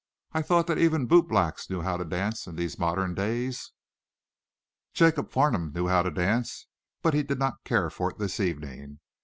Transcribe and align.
I 0.31 0.41
thought 0.41 0.75
even 0.79 1.01
the 1.05 1.15
bootblacks 1.15 1.69
knew 1.69 1.81
how 1.81 1.95
to 1.95 2.03
dance 2.05 2.47
in 2.47 2.55
these 2.55 2.79
modern 2.79 3.13
days!" 3.13 3.71
Jacob 4.95 5.29
Farnum 5.29 5.73
knew 5.73 5.89
how 5.89 6.01
to 6.01 6.09
dance, 6.09 6.65
but 7.03 7.11
did 7.11 7.37
not 7.37 7.63
care 7.65 7.91
for 7.91 8.09
it 8.09 8.17
this 8.17 8.39
evening. 8.39 8.99